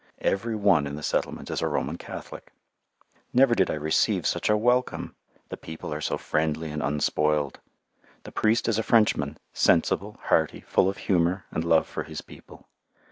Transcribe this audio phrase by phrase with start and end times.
[0.21, 2.51] Every one in the settlement is a Roman Catholic.
[3.33, 5.15] Never did I receive such a welcome;
[5.49, 7.59] the people are so friendly and unspoiled.
[8.23, 12.67] The priest is a Frenchman, sensible, hearty, full of humour and love for his people.